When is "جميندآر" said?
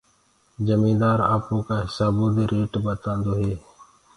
0.67-1.19